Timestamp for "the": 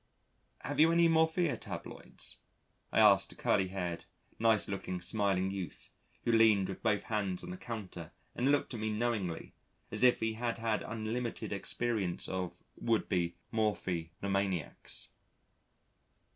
7.51-7.57